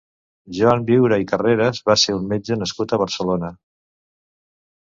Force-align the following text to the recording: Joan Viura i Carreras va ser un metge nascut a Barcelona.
Joan 0.59 0.85
Viura 0.87 1.19
i 1.23 1.27
Carreras 1.33 1.83
va 1.91 1.97
ser 2.05 2.15
un 2.21 2.25
metge 2.31 2.57
nascut 2.63 2.97
a 2.97 3.01
Barcelona. 3.03 3.55